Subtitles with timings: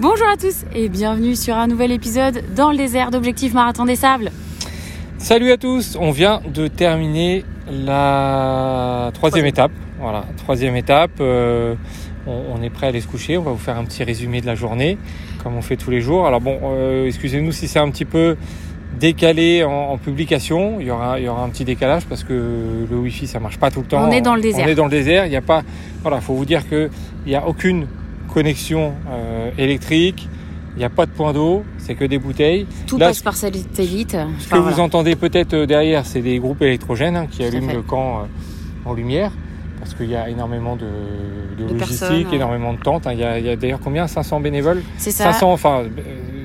[0.00, 3.94] Bonjour à tous et bienvenue sur un nouvel épisode dans le désert d'Objectif Marathon des
[3.96, 4.32] Sables.
[5.18, 9.70] Salut à tous, on vient de terminer la troisième étape.
[10.00, 11.12] Voilà, troisième étape.
[11.20, 11.74] euh,
[12.26, 13.38] on, on est prêt à aller se coucher.
[13.38, 14.98] On va vous faire un petit résumé de la journée,
[15.42, 16.26] comme on fait tous les jours.
[16.26, 18.36] Alors bon, euh, excusez-nous si c'est un petit peu
[18.98, 20.78] décalé en, en publication.
[20.80, 23.58] Il y aura, il y aura un petit décalage parce que le Wi-Fi ça marche
[23.58, 24.04] pas tout le temps.
[24.06, 24.66] On est dans le désert.
[24.66, 25.24] On est dans le désert.
[25.26, 25.62] Il n'y a pas.
[26.02, 26.90] Voilà, faut vous dire que
[27.24, 27.86] il n'y a aucune
[28.34, 30.28] connexion euh, électrique.
[30.76, 31.64] Il n'y a pas de point d'eau.
[31.78, 32.66] C'est que des bouteilles.
[32.86, 34.16] Tout Là, passe par satellite.
[34.40, 34.72] Ce que voilà.
[34.74, 38.18] vous entendez peut-être euh, derrière, c'est des groupes électrogènes hein, qui Tout allument le camp
[38.18, 39.30] euh, en lumière.
[39.78, 40.86] Parce qu'il y a énormément de,
[41.58, 43.06] de De logistique, énormément de tentes.
[43.06, 43.12] hein.
[43.12, 44.06] Il y a, d'ailleurs combien?
[44.06, 44.82] 500 bénévoles?
[44.96, 45.24] C'est ça.
[45.32, 45.88] 500, enfin, euh,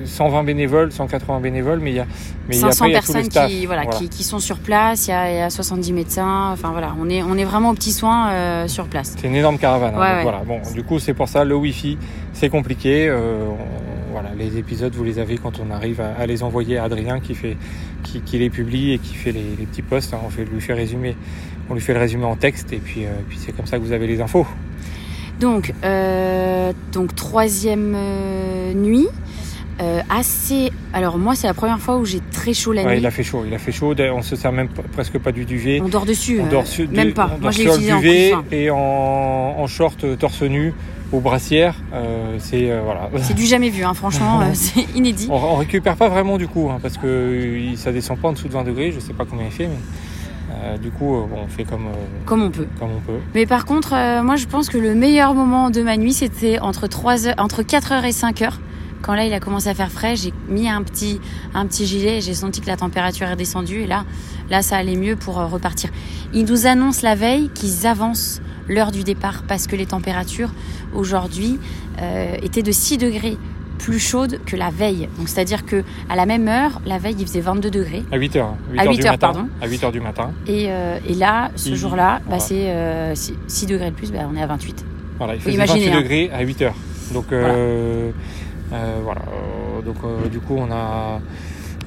[0.04, 2.06] 120 bénévoles, 180 bénévoles, mais il y a,
[2.48, 4.38] mais il y a- 500 après, il y a personnes qui, voilà, Qui, qui sont
[4.38, 7.36] sur place, il y, a, il y a 70 médecins, enfin voilà, on est, on
[7.36, 9.14] est vraiment aux petits soins euh, sur place.
[9.18, 9.94] C'est une énorme caravane.
[9.94, 10.00] hein.
[10.00, 10.22] Ouais, Donc, ouais.
[10.22, 10.42] Voilà.
[10.44, 11.98] Bon, du coup, c'est pour ça le Wi-Fi,
[12.32, 13.08] c'est compliqué.
[13.08, 16.78] Euh, on- voilà, les épisodes, vous les avez quand on arrive à, à les envoyer
[16.78, 17.56] à Adrien qui fait,
[18.02, 20.12] qui, qui les publie et qui fait les, les petits posts.
[20.14, 20.18] hein.
[20.26, 21.16] On fait, lui fait résumer,
[21.70, 23.82] on lui fait le résumé en texte et puis, euh, puis c'est comme ça que
[23.84, 24.46] vous avez les infos.
[25.38, 25.72] Donc,
[26.92, 27.96] donc troisième
[28.74, 29.06] nuit,
[29.80, 30.72] euh, assez.
[30.92, 32.98] Alors moi, c'est la première fois où j'ai très chaud la Ouais, nuit.
[33.00, 33.94] il a fait chaud, il a fait chaud.
[34.12, 35.80] On se sert même presque pas du duvet.
[35.82, 36.38] On dort dessus.
[36.40, 37.26] On euh, dort même du- pas.
[37.36, 38.44] on Moi, dort sur le duvet coussin.
[38.52, 40.74] et en, en short euh, torse nu
[41.12, 41.74] aux brassières.
[41.94, 43.10] Euh, c'est euh, voilà.
[43.22, 45.28] C'est du jamais vu, hein, franchement, c'est inédit.
[45.30, 48.48] On, on récupère pas vraiment du coup, hein, parce que ça descend pas en dessous
[48.48, 48.92] de 20 degrés.
[48.92, 49.74] Je sais pas combien il fait, mais
[50.62, 51.92] euh, du coup, euh, bon, on fait comme euh,
[52.26, 52.66] Comme on peut.
[52.78, 53.18] comme on peut.
[53.34, 53.90] Mais par contre,
[54.22, 57.62] moi je pense que le meilleur moment de ma nuit, c'était entre, 3 heures, entre
[57.62, 58.50] 4h et 5h.
[59.02, 61.20] Quand là, il a commencé à faire frais, j'ai mis un petit,
[61.54, 63.82] un petit gilet et j'ai senti que la température est descendue.
[63.82, 64.04] Et là,
[64.50, 65.90] là ça allait mieux pour euh, repartir.
[66.32, 70.52] Ils nous annoncent la veille qu'ils avancent l'heure du départ parce que les températures
[70.94, 71.58] aujourd'hui
[72.00, 73.36] euh, étaient de 6 degrés
[73.80, 75.08] plus chaudes que la veille.
[75.16, 78.02] Donc c'est-à-dire que à la même heure, la veille, il faisait 22 degrés.
[78.12, 78.54] À 8 heures.
[78.76, 79.48] À 8 du heures, matin, pardon.
[79.60, 80.32] À 8 heures du matin.
[80.46, 84.36] Et, euh, et là, ce jour-là, bah, c'est euh, 6, degrés de plus, bah, on
[84.36, 84.84] est à 28.
[85.18, 86.00] Voilà, il Faut faisait imaginer, 28 hein.
[86.00, 86.74] degrés à 8 heures.
[87.14, 88.10] Donc euh,
[88.70, 89.22] voilà.
[89.22, 91.20] Euh, donc euh, du coup, on a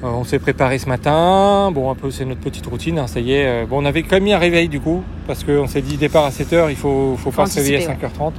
[0.02, 1.70] euh, on s'est préparé ce matin.
[1.72, 2.98] Bon, un peu, c'est notre petite routine.
[2.98, 3.46] hein, ça y est.
[3.46, 5.96] Euh, Bon, on avait quand même mis un réveil du coup, parce qu'on s'est dit
[5.96, 8.32] départ à 7 heures, il faut, faut, Faut pas se réveiller à anticiper, 5h30.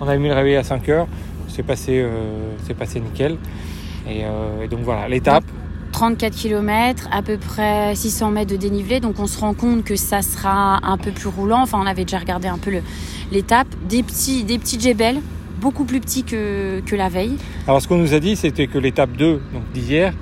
[0.00, 1.06] On avait mis le réveil à 5 heures.
[1.48, 3.36] C'est passé, euh, c'est passé nickel.
[4.08, 5.44] Et, euh, et donc voilà, l'étape.
[5.92, 9.94] 34 km, à peu près 600 mètres de dénivelé, donc on se rend compte que
[9.94, 11.60] ça sera un peu plus roulant.
[11.60, 12.72] Enfin, on avait déjà regardé un peu
[13.30, 13.68] l'étape.
[13.88, 15.20] Des petits, des petits djebels,
[15.62, 17.36] beaucoup plus petits que, que la veille.
[17.66, 20.12] Alors, ce qu'on nous a dit, c'était que l'étape 2, donc d'hier,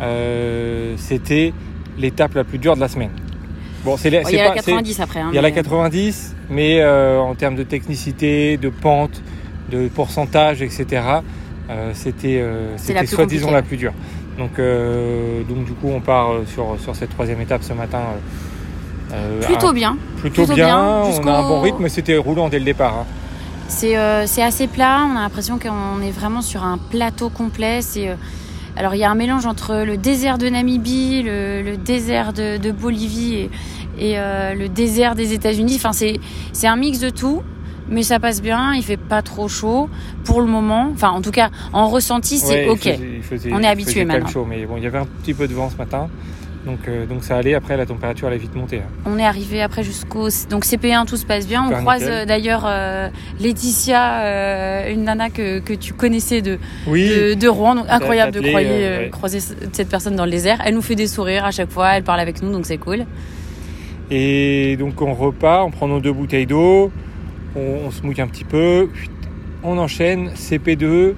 [0.00, 1.52] euh, c'était
[1.98, 3.10] l'étape la plus dure de la semaine.
[3.84, 5.20] Bon, c'est Bon, c'est il y a la pas- c'est- 90 après.
[5.20, 9.22] hein, Il y a la mais- 90, mais euh, en termes de technicité, de pente,
[9.70, 10.84] de pourcentage, etc.,
[11.70, 13.92] euh, c'était euh, soi-disant la plus dure.
[14.38, 18.00] Donc, euh, donc du coup, on part euh, sur, sur cette troisième étape ce matin.
[19.12, 19.96] euh, euh, Plutôt bien.
[20.18, 20.66] plutôt, plutôt bien.
[20.66, 20.78] bien,
[21.22, 22.98] on a un bon rythme, mais c'était roulant dès le départ.
[23.00, 23.06] hein.
[23.70, 25.06] C'est euh, c'est assez plat.
[25.10, 27.80] On a l'impression qu'on est vraiment sur un plateau complet.
[27.82, 28.14] C'est euh,
[28.76, 32.56] alors il y a un mélange entre le désert de Namibie, le, le désert de,
[32.58, 33.50] de Bolivie et,
[33.98, 35.74] et, euh, le désert des États-Unis.
[35.76, 37.42] Enfin c'est un mix de tout.
[37.92, 39.88] Mais ça passe bien, il fait pas trop chaud
[40.24, 40.90] pour le moment.
[40.92, 42.78] Enfin, en tout cas, en ressenti, c'est Ouais, il ok.
[42.82, 44.28] faisait- il faisait- On est habitué maintenant.
[44.28, 46.08] chaud, mais bon, il y avait un petit peu de vent ce matin.
[46.66, 47.54] Donc, euh, donc ça allait.
[47.54, 48.78] Après, la température allait vite monter.
[48.80, 48.90] hein.
[49.06, 51.64] On est arrivé après jusqu'au donc CP1 tout se passe bien.
[51.64, 53.08] Super on croise euh, d'ailleurs euh,
[53.40, 57.76] Laetitia, une nana que, que tu connaissais de, Oui, de, de Rouen.
[57.76, 59.08] Donc incroyable de ouais.
[59.10, 60.58] croiser ce- cette personne dans le désert.
[60.64, 63.06] Elle nous fait des sourires à chaque fois, elle parle avec nous, donc c'est cool.
[64.10, 66.90] Et donc on repart, on prend nos deux bouteilles d'eau,
[67.56, 68.88] on, on se mouille un petit peu,
[69.62, 71.14] on enchaîne, CP2,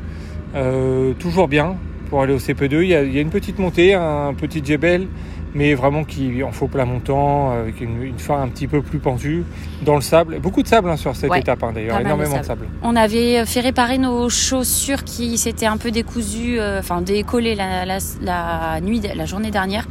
[0.55, 1.77] euh, toujours bien
[2.13, 2.83] pour aller au CP2.
[2.83, 5.07] Il y a, il y a une petite montée, un petit djebel,
[5.55, 8.99] mais vraiment qui en faux plat montant, avec une, une fin un petit peu plus
[8.99, 9.45] pentue,
[9.81, 10.39] dans le sable.
[10.39, 12.67] Beaucoup de sable hein, sur cette Ouais, étape hein, d'ailleurs, de énormément de sable.
[12.83, 17.87] On avait fait réparer nos chaussures qui s'étaient un peu décousues, euh, enfin décollées la,
[17.87, 19.89] la, la nuit, la journée dernière,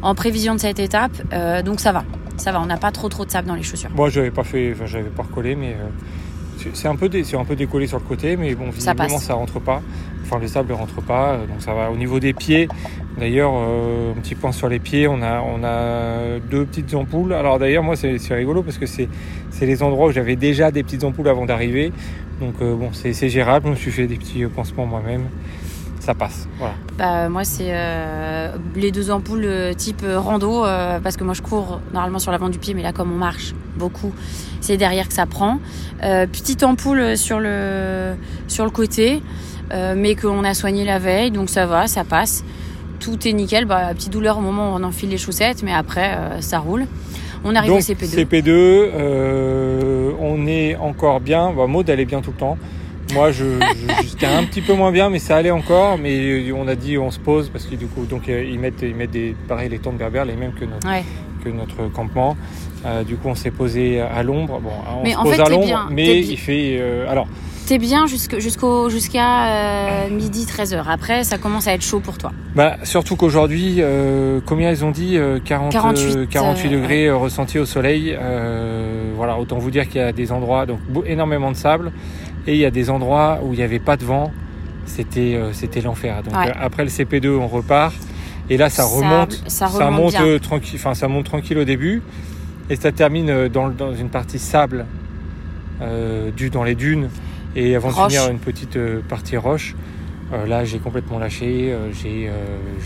[0.00, 1.12] en prévision de cette étape.
[1.34, 2.02] Euh, donc ça va,
[2.38, 2.62] ça va.
[2.62, 3.90] On n'a pas trop trop de sable dans les chaussures.
[3.94, 7.44] Moi j'avais pas fait, enfin, j'avais pas recollé, mais euh, c'est- un peu dé- un
[7.44, 9.24] peu décollé sur le côté, mais bon Ça visiblement passe.
[9.24, 9.82] ça rentre pas.
[10.30, 11.90] Enfin le sable ne rentre pas, donc ça va.
[11.90, 12.68] Au niveau des pieds,
[13.18, 17.32] d'ailleurs euh, un petit point sur les pieds, on a on a deux petites ampoules.
[17.32, 19.08] Alors d'ailleurs moi c'est rigolo parce que c'est
[19.62, 21.94] les endroits où j'avais déjà des petites ampoules avant d'arriver,
[22.42, 23.68] donc euh, bon c'est gérable.
[23.68, 25.22] Je me suis fait des petits euh, pansements moi-même,
[25.98, 26.46] ça passe.
[26.98, 27.72] Bah, moi, c'est
[28.74, 29.48] les deux ampoules
[29.78, 30.64] type rando,
[31.02, 33.54] parce que moi, je cours normalement sur l'avant du pied, mais là, comme on marche
[33.76, 34.12] beaucoup,
[34.60, 35.58] c'est derrière que ça prend.
[36.00, 38.14] Petite ampoule sur le,
[38.46, 39.22] sur le côté.
[39.72, 42.44] Euh, mais qu'on a soigné la veille, donc ça va, ça passe.
[43.00, 43.64] Tout est nickel.
[43.64, 46.86] Bah, petite douleur au moment où on enfile les chaussettes, mais après, euh, ça roule.
[47.44, 48.24] On arrive Donc au CP2.
[48.26, 51.52] CP2, euh, on est encore bien.
[51.52, 52.58] Bah, Maud, elle est bien tout le temps.
[53.14, 53.44] Moi, je,
[54.02, 55.96] j'étais un petit peu moins bien, mais ça allait encore.
[55.98, 58.94] Mais on a dit on se pose parce que du coup, donc ils mettent, ils
[58.94, 61.04] mettent des, pareil, les tentes berbères, les mêmes que notre, Ouais.
[61.44, 62.36] que notre campement.
[62.84, 64.60] Euh, du coup, on s'est posé à l'ombre.
[64.60, 66.76] Bon, on Mais se en pose fait, à l'ombre, mais il fait.
[66.80, 67.26] euh, alors,
[67.68, 69.44] T'es bien jusqu'au, jusqu'au, jusqu'à
[70.06, 70.84] euh, midi 13h.
[70.88, 72.32] Après, ça commence à être chaud pour toi.
[72.54, 77.06] bah, surtout qu'aujourd'hui, euh, combien ils ont dit euh, 40, 48, euh, 48 euh, degrés
[77.08, 78.16] euh, ressentis au soleil.
[79.16, 81.92] Voilà, autant vous dire qu'il y a des endroits, donc énormément de sable,
[82.46, 84.32] et il y a des endroits où il n'y avait pas de vent.
[84.86, 86.22] C'était, c'était l'enfer.
[86.22, 86.50] Donc Ouais.
[86.58, 87.94] après le CP2, on repart,
[88.48, 92.00] et là ça Ça- remonte, ça remonte monte tranquille, enfin ça monte tranquille au début,
[92.70, 94.86] et ça termine dans, une partie sable,
[95.82, 97.10] euh, dans les dunes,
[97.56, 98.12] et avant Roche.
[98.12, 99.74] de finir une petite euh, partie roche.
[100.30, 101.72] Euh, là, j'ai complètement lâché.
[101.72, 102.32] euh, j'ai, euh,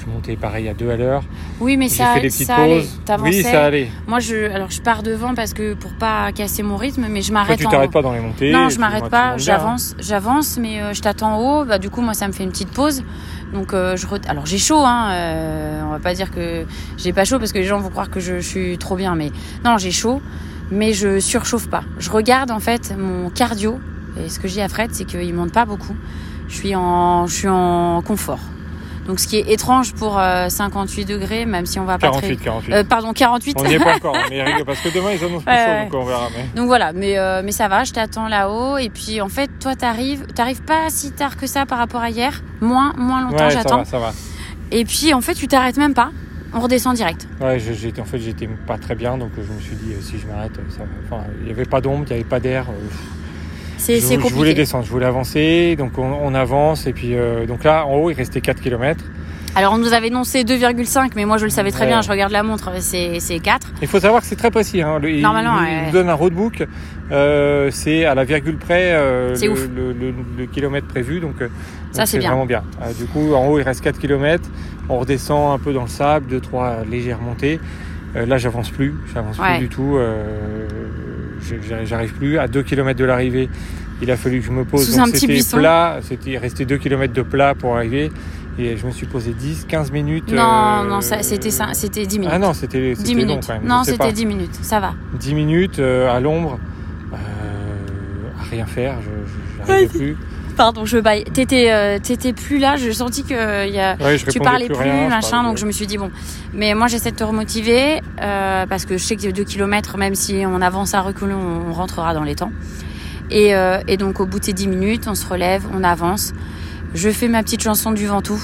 [0.00, 1.25] je montais pareil à deux à l'heure.
[1.59, 2.85] Oui, mais ça, fait des ça allait.
[3.20, 3.88] Oui, ça allait.
[4.06, 7.29] Moi, je, alors, je pars devant parce que pour pas casser mon rythme, mais je
[7.29, 8.53] Toi, m'arrête tu en t'arrêtes pas dans les montées.
[8.53, 11.64] Non, je m'arrête pas, bien, j'avance, j'avance, mais je t'attends en haut.
[11.64, 13.03] Bah, du coup, moi, ça me fait une petite pause.
[13.53, 15.11] Donc, je re- alors j'ai chaud, hein.
[15.85, 16.64] on va pas dire que
[16.97, 19.14] j'ai pas chaud parce que les gens vont croire que je, je suis trop bien,
[19.17, 19.31] mais
[19.64, 20.23] non, j'ai chaud,
[20.70, 21.82] mais je surchauffe pas.
[21.99, 23.79] Je regarde en fait mon cardio
[24.19, 25.97] et ce que dis à Fred, c'est qu'il monte pas beaucoup.
[26.49, 28.41] Je suis en, je suis en confort.
[29.06, 32.37] Donc, ce qui est étrange pour euh, 58 degrés, même si on va pas 48,
[32.37, 32.73] très, 48.
[32.73, 33.56] Euh, pardon, 48.
[33.59, 36.03] On n'y est pas encore, mais parce que demain ils annoncent plus Ouais, chaud, donc
[36.03, 36.29] on verra.
[36.37, 36.44] Mais...
[36.55, 38.79] Donc voilà, mais, euh, mais ça va, je t'attends là-haut.
[38.79, 42.11] Et puis en fait, toi, t'arrives, t'arrives pas si tard que ça par rapport à
[42.11, 42.43] hier.
[42.61, 43.79] Moins, moins longtemps, Ouais, ça j'attends.
[43.79, 44.12] va, ça va.
[44.70, 46.11] Et puis en fait, tu t'arrêtes même pas.
[46.55, 47.26] On redescend direct.
[47.41, 50.00] Ouais, j'étais, en fait, j'étais pas très bien, donc euh, je me suis dit, euh,
[50.03, 50.85] si je m'arrête, euh, ça va.
[51.06, 52.67] Enfin, il n'y avait pas d'ombre, il n'y avait pas d'air.
[53.84, 54.55] C'est je, c'est je voulais compliqué.
[54.55, 58.11] descendre, je voulais avancer, donc on, on avance, et puis euh, donc là, en haut,
[58.11, 59.05] il restait 4 km.
[59.55, 61.88] Alors on nous avait annoncé 2,5, mais moi je le savais très Ouais.
[61.88, 62.00] bien.
[62.00, 63.67] Je regarde la montre, c'est c'est 4.
[63.82, 64.81] Il faut savoir que c'est très précis.
[64.81, 64.99] Hein.
[65.02, 65.87] Le- Normalement, il- ouais.
[65.87, 66.64] nous donne un roadbook,
[67.11, 69.69] euh, c'est à la virgule près euh, le, ouf.
[70.38, 71.35] le- kilomètre prévu, donc,
[71.90, 72.62] Ça, c'est vraiment bien.
[72.82, 74.49] Euh, du coup, en haut, il reste 4 km,
[74.88, 77.61] on redescend un peu dans le sable, 2-3 légères montées.
[78.14, 79.56] Là, j'avance plus, j'avance Ouais.
[79.58, 79.99] plus du tout.
[81.84, 82.38] J'arrive- plus.
[82.38, 83.48] À 2 km de l'arrivée,
[84.00, 84.86] il a fallu que je me pose.
[84.86, 88.10] Sous Donc, un petit c'était plat, c'était il restait 2 km de plat pour arriver.
[88.58, 90.30] Et je me suis posé 10, 15 minutes.
[90.30, 92.34] Non, euh, non, c'était ça- c'était 10 minutes.
[92.34, 93.44] Ah non, c'était 10 c'était long minutes.
[93.46, 93.64] quand même.
[93.66, 94.58] non, c'était 10 minutes.
[94.60, 94.92] Ça va.
[95.18, 96.58] 10 minutes euh, à l'ombre,
[97.14, 97.16] euh,
[98.38, 100.16] à rien faire, je plus.
[100.56, 101.25] Pardon, je baille.
[101.25, 102.76] T'étais, euh, t'étais plus là.
[102.76, 103.96] J'ai senti que il y a.
[103.96, 106.10] Ouais, je tu parlais plus, rien, je machin, donc je me suis dit bon.
[106.54, 110.14] Mais moi j'essaie de te remotiver euh, parce que je sais que 2 km, même
[110.14, 112.52] si on avance à reculons, on, rentrera dans les temps.
[113.31, 116.32] Et, euh, et donc au bout de ces 10 minutes, on se relève, on avance.
[116.94, 118.40] Je fais ma petite chanson du Ventoux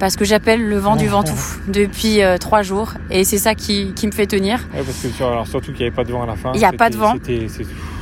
[0.00, 1.38] parce que j'appelle le vent du Ventoux
[1.68, 4.60] depuis euh, trois jours et c'est ça qui, qui me fait tenir.
[4.74, 6.52] Ouais, parce que alors, surtout qu'il n'y avait pas de vent à la fin.
[6.54, 7.14] Il y a pas de vent.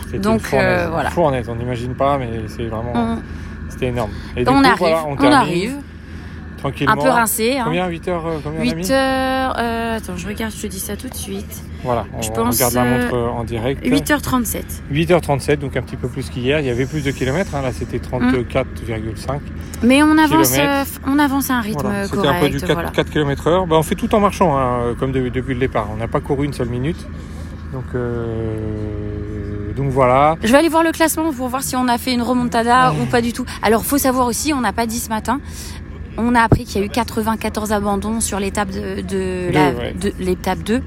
[0.06, 1.10] C'était Donc, une fournaise, euh, voilà.
[1.10, 3.18] fournaise, on n'imagine pas, mais c'est vraiment, On,
[3.68, 4.10] c'était énorme.
[4.36, 5.74] Et du on coup, arrive, voilà, on, arrive,
[6.58, 6.92] tranquillement.
[6.92, 7.58] un peu rincé.
[7.58, 7.62] Hein.
[7.64, 10.62] Combien 8 heures euh, combien on a 8 mis heures, euh, attends, je regarde, je
[10.62, 11.62] te dis ça tout de suite.
[11.84, 13.84] Voilà, on, je pense, regarde la euh, montre euh, en direct.
[13.84, 14.62] 8h37.
[14.92, 16.58] 8h37, donc un petit peu plus qu'hier.
[16.60, 19.38] Il y avait plus de kilomètres, hein, là c'était 34,5.
[19.82, 22.34] Mais on avance, euh, on avance à un rythme Voilà, C'était correct.
[22.36, 22.90] un peu du 4, voilà.
[22.90, 23.66] 4 km heure.
[23.66, 25.88] Bah, on fait tout en marchant, hein, comme de- depuis le départ.
[25.92, 27.06] On n'a pas couru une seule minute.
[27.72, 28.56] Donc, euh,
[29.76, 30.36] donc voilà.
[30.42, 33.04] Je vais aller voir le classement pour voir si on a fait une remontada ou
[33.06, 33.44] pas du tout.
[33.62, 35.40] Alors, faut savoir aussi, on n'a pas dit ce matin.
[36.18, 39.78] On a appris qu'il y a eu 94 abandons sur l'étape de, de, la- Deux,
[39.78, 39.92] ouais.
[40.00, 40.82] de l'étape 2.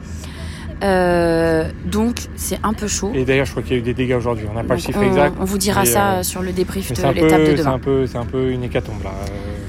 [0.83, 3.11] Euh, donc, c'est un peu chaud.
[3.13, 4.45] Et d'ailleurs, je crois qu'il y a eu des dégâts aujourd'hui.
[4.49, 5.35] On n'a pas le Donc, chiffre on, exact.
[5.39, 7.73] on vous dira ça euh, sur le débrief de l'étape de peu, c'est demain.
[7.73, 9.09] un, peu, c'est un peu une hécatombe là.
[9.11, 9.27] Euh,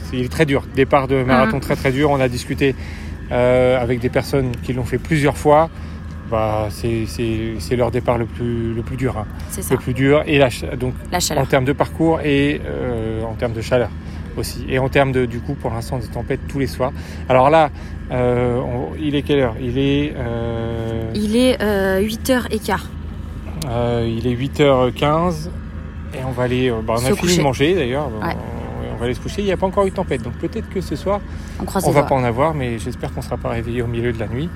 [0.08, 0.62] c'est- Il est très dur.
[0.74, 1.62] Départ de marathon Mhm.
[1.62, 2.10] très très dur.
[2.10, 2.74] On a discuté
[3.32, 5.68] euh, avec des personnes qui l'ont fait plusieurs fois.
[6.30, 7.06] Bah, c'est,
[7.76, 9.18] leur départ le plus, le plus dur.
[9.18, 9.26] hein.
[9.48, 10.22] C'est ça, Le plus dur.
[10.26, 13.88] Et la, ch- donc, la en termes de parcours et euh, en termes de chaleur
[14.36, 14.64] aussi.
[14.68, 16.92] Et en termes de, du coup, pour l'instant, des tempêtes tous les soirs.
[17.28, 17.70] Alors là,
[18.12, 19.54] euh, on- il est quelle heure?
[19.60, 22.78] Il est, euh, Il est euh, 8h15.
[23.68, 25.48] euh, il est 8h15
[26.14, 26.72] et on va aller.
[26.86, 27.36] bah, on Se a fini coucher.
[27.38, 28.06] de manger d'ailleurs.
[28.22, 28.34] Ouais.
[28.34, 28.69] On
[29.00, 29.42] va aller se coucher.
[29.42, 31.20] Il n'y a pas encore eu de tempête, donc peut-être que ce soir
[31.58, 34.12] On on les va pas en avoir, mais j'espère qu'on sera pas réveillé au milieu
[34.12, 34.48] de la nuit.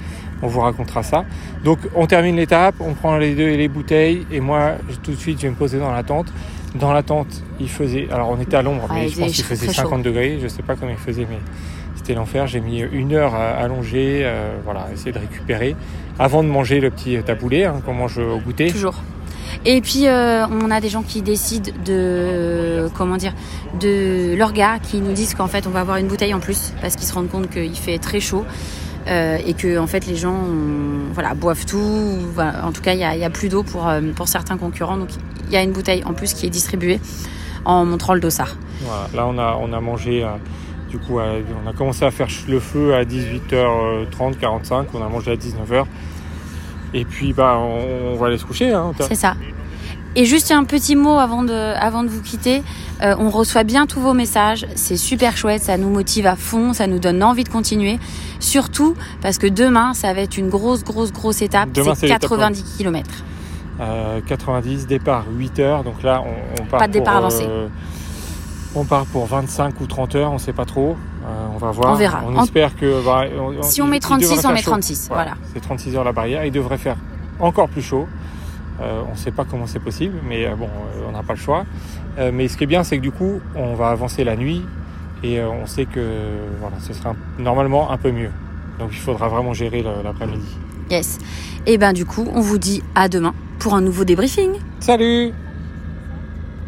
[0.43, 1.25] On vous racontera ça.
[1.65, 4.73] Donc on termine l'étape, on prend les deux et les bouteilles, et moi
[5.03, 6.33] tout de suite je vais me poser dans la tente.
[6.75, 9.67] Dans la tente, il faisait, alors on était à l'ombre, mais je pense qu'il faisait
[9.67, 9.83] très chaud.
[9.83, 10.39] 50 degrés.
[10.43, 11.39] Je sais pas comment il faisait, mais
[11.95, 12.47] c'était l'enfer.
[12.49, 15.77] J'ai mis une heure à allonger, euh, voilà, essayer de récupérer
[16.19, 18.71] avant de manger le petit taboulé hein, qu'on mange au goûter.
[18.71, 19.01] Toujours.
[19.67, 23.33] Et puis euh, on a des gens qui décident de comment dire
[23.81, 26.75] de leur gars qui nous disent qu'en fait on va avoir une bouteille en plus
[26.83, 28.45] parce qu'ils se rendent compte qu'il fait très chaud
[29.09, 30.39] euh, et que en fait les gens
[31.15, 32.21] voilà boivent tout.
[32.63, 35.09] En tout cas il y a, plus d'eau pour euh, pour certains concurrents donc
[35.47, 37.01] il y a une bouteille en plus qui est distribuée
[37.65, 38.57] en montrant le dossard.
[38.83, 39.09] Voilà.
[39.15, 40.27] Là on a on a mangé
[40.91, 45.31] du coup on a commencé à faire le feu à 18h30 45 on a mangé
[45.31, 45.87] à 19h
[46.95, 48.73] et puis bah on, va aller se coucher.
[48.73, 49.35] Hein, C'est ça.
[50.17, 52.63] Et juste un petit mot avant de, avant de vous quitter.
[53.03, 54.65] Euh, on reçoit bien tous vos messages.
[54.77, 55.63] C'est super chouette.
[55.63, 56.73] Ça nous motive à fond.
[56.73, 57.99] Ça nous donne envie de continuer.
[58.39, 61.71] Surtout parce que demain, ça va être une grosse, grosse, grosse étape.
[61.97, 63.11] C'est 90 km.
[63.81, 65.83] Euh, 90, départ 8 heures.
[65.83, 66.79] Donc là, on, on part.
[66.79, 67.47] Pas de départ pour, avancé.
[67.49, 67.67] Euh,
[68.77, 70.33] on part pour 25 ou 30 heures.
[70.33, 70.97] On sait pas trop.
[71.25, 71.93] Euh, on va voir.
[71.93, 72.23] On verra.
[72.27, 73.05] On espère que.
[73.05, 75.09] Bah, on, si on met 36, on met 36.
[75.09, 75.23] Voilà.
[75.33, 75.37] voilà.
[75.53, 76.45] C'est 36 heures la barrière.
[76.45, 76.97] Il devrait faire
[77.41, 78.07] encore plus chaud.
[78.81, 80.69] Euh, on ne sait pas comment c'est possible, mais euh, bon,
[81.07, 81.65] on n'a pas le choix.
[82.19, 84.63] Euh, mais ce qui est bien, c'est que du coup, on va avancer la nuit
[85.23, 86.01] et on sait que
[86.61, 88.31] voilà, ce sera normalement un peu mieux.
[88.79, 90.59] Donc il faudra vraiment gérer l'après-midi.
[90.91, 91.19] Yes.
[91.67, 94.51] Et ben du coup, on vous dit à demain pour un nouveau débriefing.
[94.81, 95.33] Salut